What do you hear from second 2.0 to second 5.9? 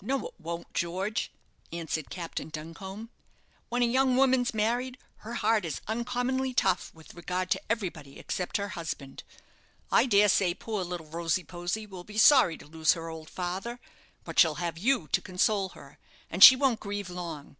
Captain Duncombe. "When a young woman's married, her heart is